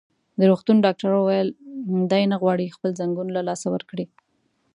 د 0.39 0.41
روغتون 0.49 0.77
ډاکټر 0.85 1.11
وویل: 1.15 1.49
دی 2.11 2.23
نه 2.31 2.35
غواړي 2.41 2.73
خپل 2.75 2.91
ځنګون 2.99 3.27
له 3.35 3.41
لاسه 3.47 3.67
ورکړي. 3.71 4.05